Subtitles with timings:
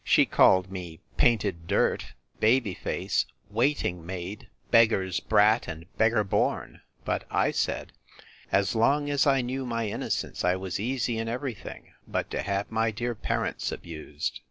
[0.03, 7.25] She called me painted dirt, baby face, waiting maid, beggar's brat, and beggar born; but
[7.29, 7.93] I said,
[8.51, 12.41] As long as I knew my innocence, I was easy in every thing, but to
[12.41, 14.39] have my dear parents abused.